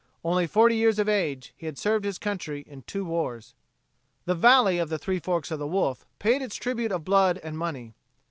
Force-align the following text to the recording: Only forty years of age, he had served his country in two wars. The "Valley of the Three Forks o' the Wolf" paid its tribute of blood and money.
Only 0.23 0.47
forty 0.47 0.75
years 0.75 0.97
of 0.97 1.07
age, 1.07 1.53
he 1.55 1.67
had 1.67 1.77
served 1.77 2.05
his 2.05 2.17
country 2.17 2.61
in 2.67 2.81
two 2.81 3.05
wars. 3.05 3.53
The 4.25 4.33
"Valley 4.33 4.79
of 4.79 4.89
the 4.89 4.97
Three 4.97 5.19
Forks 5.19 5.51
o' 5.51 5.57
the 5.57 5.67
Wolf" 5.67 6.07
paid 6.17 6.41
its 6.41 6.55
tribute 6.55 6.91
of 6.91 7.03
blood 7.05 7.37
and 7.43 7.55
money. 7.55 7.93